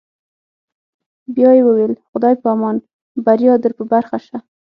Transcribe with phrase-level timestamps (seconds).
[1.35, 2.75] بیا یې وویل: خدای په امان،
[3.25, 4.37] بریا در په برخه شه.